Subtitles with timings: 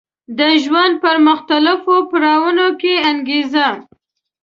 [0.37, 3.67] د ژوند په مختلفو پړاوونو کې انګېزه